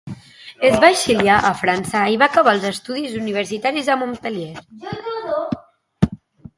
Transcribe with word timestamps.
Es 0.69 0.77
va 0.83 0.87
exiliar 0.93 1.35
a 1.49 1.51
França 1.59 2.01
i 2.15 2.19
va 2.23 2.29
acabar 2.35 2.55
els 2.59 2.67
estudis 2.71 3.15
universitaris 3.23 3.93
a 3.97 4.01
Montpeller. 4.01 4.53